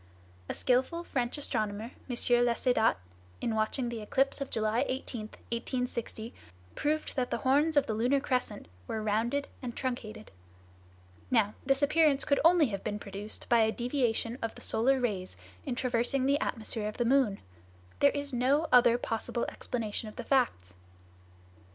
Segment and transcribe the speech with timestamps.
[0.49, 2.15] A skillful French astronomer, M.
[2.43, 2.95] Laussedat,
[3.39, 6.33] in watching the eclipse of July 18, 1860,
[6.73, 10.31] probed that the horns of the lunar crescent were rounded and truncated.
[11.29, 15.37] Now, this appearance could only have been produced by a deviation of the solar rays
[15.67, 17.37] in traversing the atmosphere of the moon.
[17.99, 20.73] There is no other possible explanation of the facts."